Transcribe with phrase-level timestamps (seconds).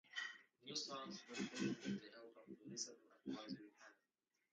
[0.65, 4.01] New songs were chosen with the help of the listener advisory panel.